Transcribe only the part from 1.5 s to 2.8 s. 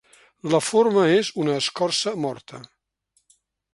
escorça morta.